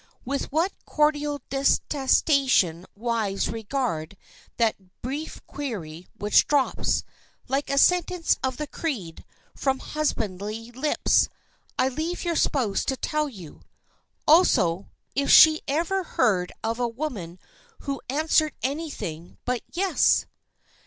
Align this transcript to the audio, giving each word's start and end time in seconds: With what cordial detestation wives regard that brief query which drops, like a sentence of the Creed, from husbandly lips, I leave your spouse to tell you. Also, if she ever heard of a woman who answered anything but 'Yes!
With 0.25 0.51
what 0.51 0.73
cordial 0.83 1.41
detestation 1.51 2.87
wives 2.95 3.49
regard 3.49 4.17
that 4.57 5.01
brief 5.03 5.45
query 5.45 6.07
which 6.17 6.47
drops, 6.47 7.03
like 7.47 7.69
a 7.69 7.77
sentence 7.77 8.35
of 8.43 8.57
the 8.57 8.65
Creed, 8.65 9.23
from 9.55 9.77
husbandly 9.77 10.71
lips, 10.71 11.29
I 11.77 11.87
leave 11.87 12.23
your 12.25 12.35
spouse 12.35 12.83
to 12.85 12.97
tell 12.97 13.29
you. 13.29 13.61
Also, 14.27 14.89
if 15.13 15.29
she 15.29 15.61
ever 15.67 16.01
heard 16.03 16.51
of 16.63 16.79
a 16.79 16.87
woman 16.87 17.37
who 17.81 18.01
answered 18.09 18.53
anything 18.63 19.37
but 19.45 19.61
'Yes! 19.71 20.25